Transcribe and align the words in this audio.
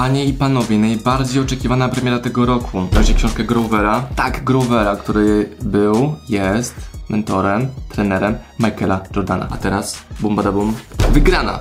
Panie 0.00 0.24
i 0.24 0.32
panowie, 0.32 0.78
najbardziej 0.78 1.42
oczekiwana 1.42 1.88
premiera 1.88 2.18
tego 2.18 2.46
roku. 2.46 2.86
Wreszcie 2.92 3.14
książkę 3.14 3.44
Grovera. 3.44 4.04
Tak, 4.16 4.44
Grovera, 4.44 4.96
który 4.96 5.56
był, 5.62 6.14
jest 6.28 6.74
mentorem, 7.08 7.68
trenerem 7.88 8.34
Michaela 8.58 9.00
Jordana. 9.16 9.48
A 9.50 9.56
teraz, 9.56 10.04
bum 10.20 10.36
bada 10.36 10.52
bum, 10.52 10.74
wygrana. 11.12 11.58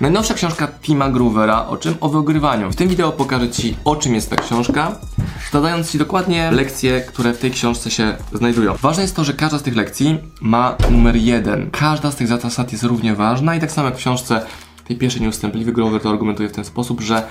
Najnowsza 0.00 0.34
książka 0.34 0.68
Tima 0.82 1.10
Groovera, 1.10 1.66
o 1.66 1.76
czym? 1.76 1.94
O 2.00 2.08
wygrywaniu. 2.08 2.70
W 2.70 2.76
tym 2.76 2.88
wideo 2.88 3.12
pokażę 3.12 3.50
Ci, 3.50 3.76
o 3.84 3.96
czym 3.96 4.14
jest 4.14 4.30
ta 4.30 4.36
książka, 4.36 4.92
zadając 5.52 5.90
Ci 5.90 5.98
dokładnie 5.98 6.50
lekcje, 6.50 7.00
które 7.00 7.32
w 7.34 7.38
tej 7.38 7.50
książce 7.50 7.90
się 7.90 8.16
znajdują. 8.32 8.74
Ważne 8.82 9.02
jest 9.02 9.16
to, 9.16 9.24
że 9.24 9.32
każda 9.32 9.58
z 9.58 9.62
tych 9.62 9.76
lekcji 9.76 10.18
ma 10.40 10.76
numer 10.90 11.16
jeden. 11.16 11.70
Każda 11.70 12.10
z 12.10 12.16
tych 12.16 12.28
zasad 12.28 12.72
jest 12.72 12.84
równie 12.84 13.14
ważna 13.14 13.56
i 13.56 13.60
tak 13.60 13.72
samo 13.72 13.88
jak 13.88 13.96
w 13.96 13.98
książce 13.98 14.46
tej 14.84 14.96
pierwszej 14.96 15.22
nieustępliwy 15.22 15.72
Grover 15.72 16.02
to 16.02 16.10
argumentuje 16.10 16.48
w 16.48 16.52
ten 16.52 16.64
sposób, 16.64 17.00
że 17.00 17.22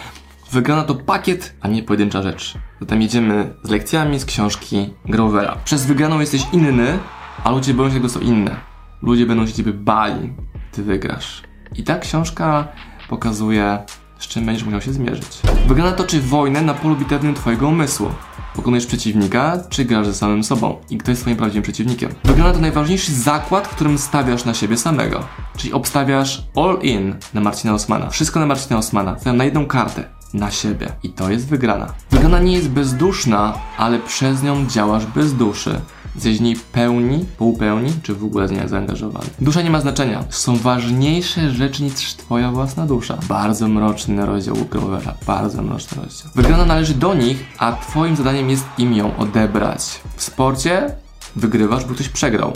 wygrana 0.51 0.83
to 0.83 0.95
pakiet, 0.95 1.55
a 1.61 1.67
nie 1.67 1.83
pojedyncza 1.83 2.21
rzecz. 2.21 2.57
Zatem 2.79 3.01
jedziemy 3.01 3.53
z 3.63 3.69
lekcjami 3.69 4.19
z 4.19 4.25
książki 4.25 4.93
Grovera. 5.05 5.57
Przez 5.65 5.85
wygraną 5.85 6.19
jesteś 6.19 6.45
inny, 6.53 6.99
a 7.43 7.51
ludzie 7.51 7.73
boją 7.73 7.89
się 7.89 7.95
tego, 7.95 8.09
co 8.09 8.19
inne. 8.19 8.55
Ludzie 9.01 9.25
będą 9.25 9.47
się 9.47 9.53
Ciebie 9.53 9.73
bali, 9.73 10.33
Ty 10.71 10.83
wygrasz. 10.83 11.41
I 11.75 11.83
ta 11.83 11.99
książka 11.99 12.67
pokazuje, 13.09 13.79
z 14.19 14.27
czym 14.27 14.45
będziesz 14.45 14.63
musiał 14.63 14.81
się 14.81 14.93
zmierzyć. 14.93 15.39
Wygrana 15.67 15.91
toczy 15.91 16.21
wojnę 16.21 16.61
na 16.61 16.73
polu 16.73 16.95
bitewnym 16.95 17.33
Twojego 17.33 17.67
umysłu. 17.67 18.09
Pokonujesz 18.55 18.85
przeciwnika, 18.85 19.57
czy 19.69 19.85
grasz 19.85 20.07
ze 20.07 20.13
samym 20.13 20.43
sobą 20.43 20.77
i 20.89 20.97
kto 20.97 21.11
jest 21.11 21.21
Twoim 21.21 21.37
prawdziwym 21.37 21.63
przeciwnikiem. 21.63 22.11
Wygrana 22.23 22.53
to 22.53 22.59
najważniejszy 22.59 23.13
zakład, 23.13 23.67
którym 23.67 23.97
stawiasz 23.97 24.45
na 24.45 24.53
siebie 24.53 24.77
samego. 24.77 25.23
Czyli 25.57 25.73
obstawiasz 25.73 26.43
all 26.55 26.79
in 26.81 27.15
na 27.33 27.41
Marcina 27.41 27.73
Osmana. 27.73 28.09
Wszystko 28.09 28.39
na 28.39 28.45
Marcina 28.45 28.77
Osmana. 28.77 29.19
Stawiam 29.19 29.37
na 29.37 29.43
jedną 29.45 29.65
kartę. 29.65 30.20
Na 30.33 30.51
siebie. 30.51 30.91
I 31.03 31.09
to 31.09 31.29
jest 31.29 31.47
wygrana. 31.47 31.93
Wygrana 32.11 32.39
nie 32.39 32.53
jest 32.53 32.69
bezduszna, 32.69 33.53
ale 33.77 33.99
przez 33.99 34.43
nią 34.43 34.67
działasz 34.67 35.05
bez 35.05 35.33
duszy. 35.33 35.81
Jesteś 36.15 36.37
w 36.37 36.41
niej 36.41 36.55
pełni, 36.71 37.25
półpełni, 37.37 37.93
czy 38.03 38.15
w 38.15 38.23
ogóle 38.23 38.47
z 38.47 38.51
niej 38.51 38.69
zaangażowany. 38.69 39.25
Dusza 39.41 39.61
nie 39.61 39.69
ma 39.69 39.81
znaczenia. 39.81 40.23
Są 40.29 40.57
ważniejsze 40.57 41.51
rzeczy 41.51 41.83
niż 41.83 42.13
twoja 42.13 42.51
własna 42.51 42.85
dusza. 42.85 43.17
Bardzo 43.29 43.67
mroczny 43.67 44.25
rozdział 44.25 44.55
Grovera. 44.55 45.13
Bardzo 45.27 45.61
mroczny 45.61 46.01
rozdział. 46.03 46.31
Wygrana 46.35 46.65
należy 46.65 46.93
do 46.93 47.13
nich, 47.13 47.45
a 47.57 47.73
twoim 47.73 48.15
zadaniem 48.15 48.49
jest 48.49 48.65
im 48.77 48.93
ją 48.93 49.17
odebrać. 49.17 50.01
W 50.15 50.23
sporcie 50.23 50.95
wygrywasz, 51.35 51.85
bo 51.85 51.93
ktoś 51.93 52.09
przegrał. 52.09 52.53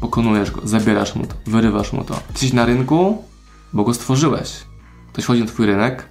Pokonujesz 0.00 0.50
go, 0.50 0.60
zabierasz 0.64 1.14
mu 1.14 1.26
to, 1.26 1.34
wyrywasz 1.46 1.92
mu 1.92 2.04
to. 2.04 2.14
Jesteś 2.30 2.52
na 2.52 2.64
rynku, 2.64 3.24
bo 3.72 3.84
go 3.84 3.94
stworzyłeś. 3.94 4.52
Ktoś 5.12 5.24
wchodzi 5.24 5.40
na 5.40 5.46
twój 5.46 5.66
rynek, 5.66 6.08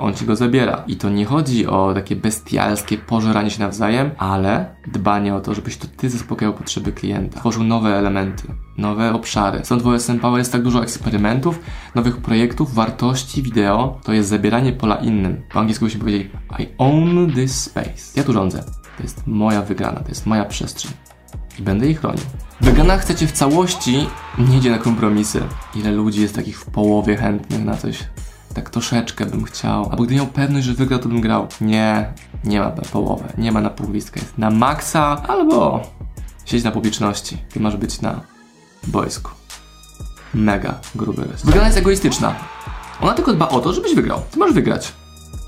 on 0.00 0.14
ci 0.14 0.26
go 0.26 0.36
zabiera. 0.36 0.84
I 0.86 0.96
to 0.96 1.10
nie 1.10 1.24
chodzi 1.24 1.66
o 1.66 1.94
takie 1.94 2.16
bestialskie 2.16 2.98
pożeranie 2.98 3.50
się 3.50 3.60
nawzajem, 3.60 4.10
ale 4.18 4.74
dbanie 4.86 5.34
o 5.34 5.40
to, 5.40 5.54
żebyś 5.54 5.76
to 5.76 5.86
ty 5.96 6.10
zaspokajał 6.10 6.54
potrzeby 6.54 6.92
klienta. 6.92 7.40
Tworzył 7.40 7.64
nowe 7.64 7.98
elementy, 7.98 8.54
nowe 8.78 9.12
obszary. 9.12 9.60
Stąd 9.64 9.82
w 9.82 9.86
OSM 9.86 10.18
Power 10.18 10.38
jest 10.38 10.52
tak 10.52 10.62
dużo 10.62 10.82
eksperymentów, 10.82 11.60
nowych 11.94 12.16
projektów, 12.16 12.74
wartości 12.74 13.42
wideo. 13.42 14.00
To 14.04 14.12
jest 14.12 14.28
zabieranie 14.28 14.72
pola 14.72 14.96
innym. 14.96 15.42
Po 15.52 15.60
angielsku 15.60 15.84
byśmy 15.84 16.00
powiedzieli 16.00 16.30
I 16.58 16.66
own 16.78 17.32
this 17.34 17.62
space. 17.62 18.12
Ja 18.16 18.24
tu 18.24 18.32
rządzę. 18.32 18.64
To 18.96 19.02
jest 19.02 19.26
moja 19.26 19.62
wygrana, 19.62 20.00
to 20.00 20.08
jest 20.08 20.26
moja 20.26 20.44
przestrzeń. 20.44 20.92
I 21.58 21.62
będę 21.62 21.86
jej 21.86 21.94
chronił. 21.94 22.24
Wygrana 22.60 22.98
chcecie 22.98 23.26
w 23.26 23.32
całości, 23.32 24.06
nie 24.38 24.56
idzie 24.56 24.70
na 24.70 24.78
kompromisy. 24.78 25.40
Ile 25.74 25.92
ludzi 25.92 26.22
jest 26.22 26.34
takich 26.34 26.60
w 26.60 26.66
połowie 26.66 27.16
chętnych 27.16 27.64
na 27.64 27.76
coś 27.76 27.98
tak 28.54 28.70
troszeczkę 28.70 29.26
bym 29.26 29.44
chciał. 29.44 29.90
Albo 29.90 30.02
gdy 30.02 30.14
miał 30.14 30.26
pewność, 30.26 30.66
że 30.66 30.74
wygra, 30.74 30.98
to 30.98 31.08
bym 31.08 31.20
grał. 31.20 31.46
Nie, 31.60 32.12
nie 32.44 32.60
ma 32.60 32.70
połowę, 32.70 33.32
nie 33.38 33.52
ma 33.52 33.60
na 33.60 33.70
półwiskę. 33.70 34.20
Jest 34.20 34.38
na 34.38 34.50
maksa 34.50 35.22
albo 35.28 35.82
siedź 36.44 36.64
na 36.64 36.70
publiczności. 36.70 37.38
Ty 37.52 37.60
masz 37.60 37.76
być 37.76 38.00
na 38.00 38.20
boisku. 38.86 39.30
Mega 40.34 40.80
gruby 40.94 41.28
jest. 41.32 41.46
Wygrana 41.46 41.66
jest 41.66 41.78
egoistyczna. 41.78 42.34
Ona 43.00 43.14
tylko 43.14 43.32
dba 43.32 43.48
o 43.48 43.60
to, 43.60 43.72
żebyś 43.72 43.94
wygrał. 43.94 44.22
Ty 44.30 44.38
masz 44.38 44.52
wygrać. 44.52 44.92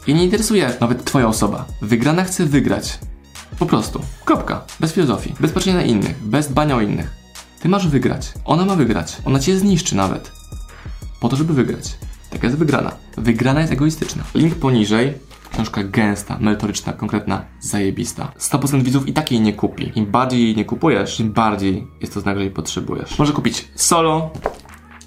I 0.06 0.14
nie 0.14 0.24
interesuje 0.24 0.72
nawet 0.80 1.04
twoja 1.04 1.28
osoba. 1.28 1.64
Wygrana 1.82 2.24
chce 2.24 2.46
wygrać. 2.46 2.98
Po 3.58 3.66
prostu. 3.66 4.00
Kropka. 4.24 4.64
Bez 4.80 4.92
filozofii. 4.92 5.34
Bez 5.40 5.52
patrzenia 5.52 5.76
na 5.76 5.82
innych. 5.82 6.24
Bez 6.24 6.48
dbania 6.48 6.76
o 6.76 6.80
innych. 6.80 7.10
Ty 7.60 7.68
masz 7.68 7.88
wygrać. 7.88 8.32
Ona 8.44 8.64
ma 8.64 8.76
wygrać. 8.76 9.16
Ona 9.24 9.38
cię 9.38 9.58
zniszczy 9.58 9.96
nawet. 9.96 10.32
Po 11.20 11.28
to, 11.28 11.36
żeby 11.36 11.54
wygrać. 11.54 11.96
Taka 12.32 12.46
jest 12.46 12.58
wygrana. 12.58 12.92
Wygrana 13.16 13.60
jest 13.60 13.72
egoistyczna. 13.72 14.24
Link 14.34 14.54
poniżej. 14.54 15.12
Książka 15.52 15.84
gęsta, 15.84 16.38
merytoryczna, 16.40 16.92
konkretna, 16.92 17.44
zajebista. 17.60 18.32
100% 18.38 18.82
widzów 18.82 19.08
i 19.08 19.12
takiej 19.12 19.40
nie 19.40 19.52
kupi. 19.52 19.92
Im 19.94 20.06
bardziej 20.06 20.42
jej 20.42 20.56
nie 20.56 20.64
kupujesz, 20.64 21.16
tym 21.16 21.32
bardziej 21.32 21.86
jest 22.00 22.14
to 22.14 22.20
znak, 22.20 22.36
że 22.36 22.42
jej 22.42 22.50
potrzebujesz. 22.50 23.18
Może 23.18 23.32
kupić 23.32 23.68
solo, 23.74 24.30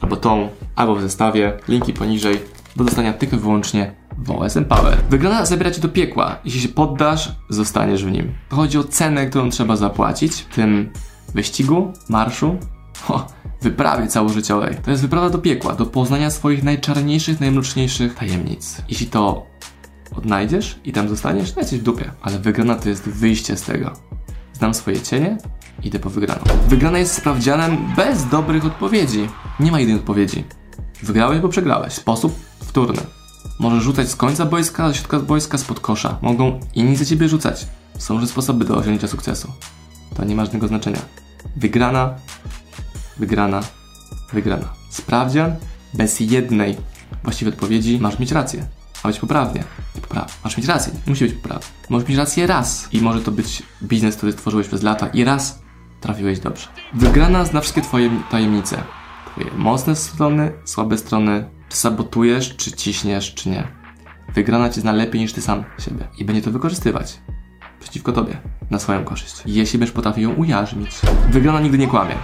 albo 0.01 0.15
tą, 0.15 0.49
albo 0.75 0.95
w 0.95 1.01
zestawie. 1.01 1.59
Linki 1.67 1.93
poniżej. 1.93 2.39
Do 2.75 2.83
dostania 2.83 3.13
tylko 3.13 3.35
i 3.35 3.39
wyłącznie 3.39 3.95
w 4.17 4.31
OSM 4.31 4.65
Power. 4.65 4.97
Wygrana 5.09 5.45
zabiera 5.45 5.71
cię 5.71 5.81
do 5.81 5.89
piekła. 5.89 6.39
Jeśli 6.45 6.61
się 6.61 6.69
poddasz, 6.69 7.31
zostaniesz 7.49 8.05
w 8.05 8.11
nim. 8.11 8.33
Chodzi 8.49 8.77
o 8.77 8.83
cenę, 8.83 9.25
którą 9.27 9.49
trzeba 9.49 9.75
zapłacić 9.75 10.33
w 10.33 10.55
tym 10.55 10.89
wyścigu, 11.33 11.93
marszu. 12.09 12.57
Wyprawie 13.61 14.07
całożyciowej. 14.07 14.77
To 14.83 14.91
jest 14.91 15.01
wyprawa 15.01 15.29
do 15.29 15.37
piekła, 15.37 15.75
do 15.75 15.85
poznania 15.85 16.31
swoich 16.31 16.63
najczarniejszych, 16.63 17.39
najmroczniejszych 17.39 18.15
tajemnic. 18.15 18.81
Jeśli 18.89 19.07
to 19.07 19.45
odnajdziesz 20.15 20.79
i 20.83 20.91
tam 20.91 21.09
zostaniesz, 21.09 21.55
jesteś 21.57 21.79
w 21.79 21.83
dupie. 21.83 22.11
Ale 22.21 22.39
wygrana 22.39 22.75
to 22.75 22.89
jest 22.89 23.09
wyjście 23.09 23.57
z 23.57 23.61
tego. 23.61 23.93
Znam 24.53 24.73
swoje 24.73 25.01
cienie, 25.01 25.37
idę 25.83 25.99
po 25.99 26.09
wygraną. 26.09 26.41
Wygrana 26.67 26.97
jest 26.97 27.13
sprawdzianem 27.13 27.77
bez 27.95 28.29
dobrych 28.29 28.65
odpowiedzi. 28.65 29.27
Nie 29.59 29.71
ma 29.71 29.79
jednej 29.79 29.97
odpowiedzi. 29.97 30.43
Wygrałeś, 31.03 31.39
bo 31.39 31.49
przegrałeś. 31.49 31.93
Sposób 31.93 32.39
wtórny. 32.59 33.01
Możesz 33.59 33.83
rzucać 33.83 34.09
z 34.09 34.15
końca 34.15 34.45
boiska, 34.45 34.87
ze 34.87 34.95
środka 34.95 35.19
boiska, 35.19 35.57
spod 35.57 35.79
kosza. 35.79 36.17
Mogą 36.21 36.59
inni 36.75 36.95
za 36.95 37.05
ciebie 37.05 37.29
rzucać. 37.29 37.67
Są 37.97 38.13
różne 38.13 38.27
sposoby 38.27 38.65
do 38.65 38.77
osiągnięcia 38.77 39.07
sukcesu. 39.07 39.51
To 40.15 40.25
nie 40.25 40.35
ma 40.35 40.45
żadnego 40.45 40.67
znaczenia. 40.67 40.99
Wygrana 41.55 42.15
wygrana, 43.17 43.61
wygrana. 44.33 44.73
Sprawdzian 44.89 45.55
bez 45.93 46.19
jednej 46.19 46.77
właściwej 47.23 47.53
odpowiedzi 47.53 47.99
masz 47.99 48.19
mieć 48.19 48.31
rację. 48.31 48.65
Ma 49.03 49.09
być 49.09 49.19
poprawnie. 49.19 49.63
Nie 49.95 50.01
poprawnie. 50.01 50.33
Masz 50.43 50.57
mieć 50.57 50.67
rację. 50.67 50.93
Musi 51.07 51.25
być 51.25 51.33
poprawnie. 51.33 51.67
Możesz 51.89 52.09
mieć 52.09 52.17
rację 52.17 52.47
raz. 52.47 52.87
I 52.91 53.01
może 53.01 53.21
to 53.21 53.31
być 53.31 53.63
biznes, 53.83 54.15
który 54.15 54.31
stworzyłeś 54.31 54.67
przez 54.67 54.83
lata 54.83 55.07
i 55.07 55.23
raz 55.23 55.59
trafiłeś 56.01 56.39
dobrze. 56.39 56.67
Wygrana 56.93 57.45
zna 57.45 57.61
wszystkie 57.61 57.81
twoje 57.81 58.09
tajemnice. 58.31 58.83
Twoje 59.31 59.51
mocne 59.57 59.95
strony, 59.95 60.51
słabe 60.65 60.97
strony. 60.97 61.49
Czy 61.69 61.77
sabotujesz, 61.77 62.55
czy 62.55 62.71
ciśniesz, 62.71 63.33
czy 63.33 63.49
nie. 63.49 63.67
Wygrana 64.33 64.69
cię 64.69 64.81
zna 64.81 64.91
lepiej 64.91 65.21
niż 65.21 65.33
ty 65.33 65.41
sam 65.41 65.63
siebie. 65.79 66.07
I 66.17 66.25
będzie 66.25 66.41
to 66.41 66.51
wykorzystywać 66.51 67.19
przeciwko 67.79 68.11
tobie, 68.11 68.37
na 68.69 68.79
swoją 68.79 69.03
korzyść. 69.03 69.35
Jeśli 69.45 69.79
będziesz 69.79 69.95
potrafił 69.95 70.29
ją 70.29 70.35
ujarzmić. 70.35 70.91
Wygrana 71.29 71.59
nigdy 71.59 71.77
nie 71.77 71.87
kłamie. 71.87 72.15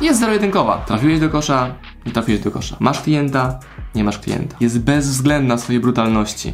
Jest 0.00 0.20
zero-jedynkowa. 0.20 0.78
Trafiłeś 0.78 1.20
do 1.20 1.28
kosza, 1.28 1.74
nie 2.06 2.12
trafiłeś 2.12 2.40
do 2.40 2.50
kosza. 2.50 2.76
Masz 2.80 3.02
klienta, 3.02 3.60
nie 3.94 4.04
masz 4.04 4.18
klienta. 4.18 4.56
Jest 4.60 4.80
bezwzględna 4.80 5.56
w 5.56 5.60
swojej 5.60 5.80
brutalności. 5.80 6.52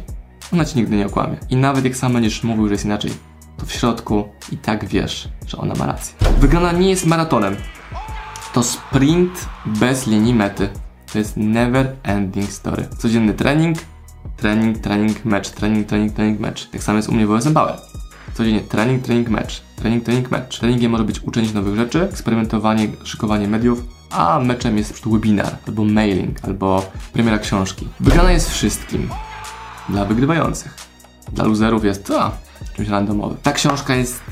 Ona 0.53 0.65
ci 0.65 0.77
nigdy 0.77 0.95
nie 0.95 1.05
okłamie. 1.05 1.37
I 1.49 1.55
nawet 1.55 1.85
jak 1.85 1.95
sam 1.95 2.13
będziesz 2.13 2.43
mówił, 2.43 2.67
że 2.67 2.73
jest 2.73 2.85
inaczej, 2.85 3.11
to 3.57 3.65
w 3.65 3.71
środku 3.71 4.29
i 4.51 4.57
tak 4.57 4.85
wiesz, 4.85 5.29
że 5.47 5.57
ona 5.57 5.75
ma 5.75 5.85
rację. 5.85 6.15
Wygrana 6.39 6.71
nie 6.71 6.89
jest 6.89 7.05
maratonem. 7.05 7.55
To 8.53 8.63
sprint 8.63 9.49
bez 9.65 10.07
linii 10.07 10.33
mety. 10.33 10.69
To 11.13 11.17
jest 11.17 11.37
never 11.37 11.95
ending 12.03 12.51
story. 12.51 12.87
Codzienny 12.97 13.33
trening, 13.33 13.77
trening, 14.37 14.77
trening, 14.77 15.25
mecz, 15.25 15.49
trening, 15.49 15.87
trening, 15.87 16.13
trening, 16.13 16.39
mecz. 16.39 16.69
Tak 16.69 16.83
samo 16.83 16.97
jest 16.97 17.09
u 17.09 17.11
mnie 17.11 17.27
w 17.27 17.31
OSM 17.31 17.53
Power. 17.53 17.75
Codziennie 18.35 18.61
trening, 18.61 19.03
trening, 19.03 19.29
mecz. 19.29 19.61
Trening, 19.75 20.03
trening, 20.03 20.31
mecz. 20.31 20.59
Treningiem 20.59 20.91
może 20.91 21.03
być 21.03 21.23
uczenie 21.23 21.47
się 21.47 21.53
nowych 21.53 21.75
rzeczy, 21.75 22.03
eksperymentowanie, 22.03 22.87
szykowanie 23.03 23.47
mediów, 23.47 23.83
a 24.11 24.39
meczem 24.39 24.77
jest 24.77 25.09
webinar, 25.09 25.57
albo 25.67 25.85
mailing, 25.85 26.45
albo 26.45 26.91
premiera 27.13 27.37
książki. 27.37 27.87
Wygrana 27.99 28.31
jest 28.31 28.49
wszystkim. 28.49 29.09
Dla 29.89 30.05
wygrywających. 30.05 30.75
Dla 31.33 31.45
loserów 31.45 31.85
jest 31.85 32.05
to 32.05 32.31
czymś 32.75 32.87
randomowym. 32.87 33.37
Ta 33.43 33.51
książka 33.51 33.95
jest 33.95 34.23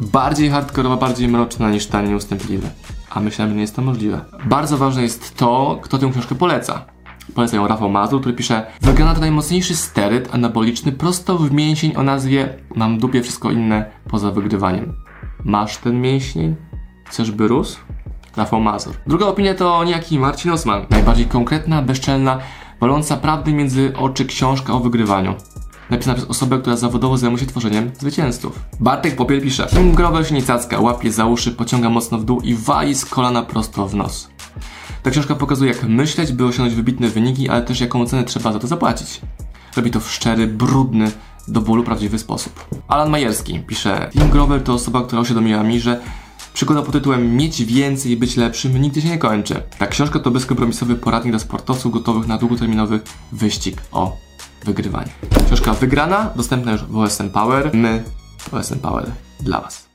bardziej 0.00 0.50
hardkorowa, 0.50 0.96
bardziej 0.96 1.28
mroczna 1.28 1.70
niż 1.70 1.86
ta 1.86 2.02
nieustępliwy. 2.02 2.68
A 3.10 3.20
myślałem, 3.20 3.50
że 3.50 3.54
nie 3.54 3.62
jest 3.62 3.76
to 3.76 3.82
możliwe. 3.82 4.20
Bardzo 4.44 4.78
ważne 4.78 5.02
jest 5.02 5.36
to, 5.36 5.78
kto 5.82 5.98
tę 5.98 6.10
książkę 6.10 6.34
poleca. 6.34 6.84
Poleca 7.34 7.56
ją 7.56 7.68
Rafał 7.68 7.90
Mazur, 7.90 8.20
który 8.20 8.34
pisze 8.34 8.66
Wygrana 8.80 9.14
to 9.14 9.20
najmocniejszy 9.20 9.76
steryt 9.76 10.34
anaboliczny 10.34 10.92
prosto 10.92 11.38
w 11.38 11.52
mięsień 11.52 11.96
o 11.96 12.02
nazwie 12.02 12.54
Mam 12.74 12.98
dupie 12.98 13.22
wszystko 13.22 13.50
inne 13.50 13.90
poza 14.08 14.30
wygrywaniem. 14.30 14.94
Masz 15.44 15.76
ten 15.76 16.00
mięsień? 16.00 16.56
Chcesz 17.04 17.30
by 17.30 17.48
rósł? 17.48 17.78
Rafał 18.36 18.60
Mazur. 18.60 18.94
Druga 19.06 19.26
opinia 19.26 19.54
to 19.54 19.84
niejaki 19.84 20.18
Marcin 20.18 20.50
Osman. 20.50 20.86
Najbardziej 20.90 21.26
konkretna, 21.26 21.82
bezczelna, 21.82 22.38
waląca 22.80 23.16
prawdy 23.16 23.52
między 23.52 23.92
oczy 23.96 24.24
książka 24.24 24.72
o 24.72 24.80
wygrywaniu. 24.80 25.34
napisana 25.90 26.16
przez 26.16 26.30
osobę, 26.30 26.58
która 26.58 26.76
zawodowo 26.76 27.16
zajmuje 27.16 27.40
się 27.40 27.46
tworzeniem 27.46 27.90
zwycięzców. 27.98 28.58
Bartek 28.80 29.16
Popiel 29.16 29.40
pisze 29.42 29.68
Grover 29.94 30.26
się 30.26 30.34
nie 30.34 30.42
cacka, 30.42 30.80
łapie 30.80 31.12
za 31.12 31.26
uszy, 31.26 31.52
pociąga 31.52 31.90
mocno 31.90 32.18
w 32.18 32.24
dół 32.24 32.40
i 32.40 32.54
wali 32.54 32.94
z 32.94 33.04
kolana 33.04 33.42
prosto 33.42 33.88
w 33.88 33.94
nos. 33.94 34.30
Ta 35.02 35.10
książka 35.10 35.34
pokazuje, 35.34 35.72
jak 35.72 35.82
myśleć, 35.82 36.32
by 36.32 36.44
osiągnąć 36.44 36.74
wybitne 36.74 37.08
wyniki, 37.08 37.48
ale 37.48 37.62
też 37.62 37.80
jaką 37.80 38.06
cenę 38.06 38.24
trzeba 38.24 38.52
za 38.52 38.58
to 38.58 38.66
zapłacić. 38.66 39.20
Robi 39.76 39.90
to 39.90 40.00
w 40.00 40.10
szczery, 40.10 40.46
brudny, 40.46 41.10
do 41.48 41.60
bólu 41.60 41.84
prawdziwy 41.84 42.18
sposób. 42.18 42.68
Alan 42.88 43.10
Majerski 43.10 43.60
pisze 43.60 44.10
Tim 44.12 44.30
Grover 44.30 44.62
to 44.62 44.74
osoba, 44.74 45.02
która 45.02 45.22
uświadomiła 45.22 45.62
mi, 45.62 45.80
że 45.80 46.00
Przygoda 46.54 46.82
pod 46.82 46.92
tytułem 46.92 47.36
Mieć 47.36 47.64
więcej 47.64 48.12
i 48.12 48.16
być 48.16 48.36
lepszym 48.36 48.80
nigdy 48.80 49.02
się 49.02 49.08
nie 49.08 49.18
kończy. 49.18 49.62
Ta 49.78 49.86
książka 49.86 50.18
to 50.18 50.30
bezkompromisowy 50.30 50.94
poradnik 50.96 51.32
dla 51.32 51.38
sportowców 51.38 51.92
gotowych 51.92 52.26
na 52.26 52.38
długoterminowy 52.38 53.00
wyścig 53.32 53.82
o 53.92 54.16
wygrywanie. 54.64 55.10
Książka 55.46 55.74
wygrana, 55.74 56.30
dostępna 56.36 56.72
już 56.72 56.84
w 56.84 56.98
OSM 56.98 57.30
Power. 57.30 57.70
My 57.74 58.04
OSM 58.52 58.78
Power 58.78 59.10
dla 59.40 59.60
Was. 59.60 59.89